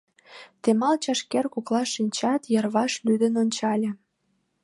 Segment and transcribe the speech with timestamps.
[0.61, 3.89] Темал чашкер коклаш шинчат, йырваш лӱдын ончале.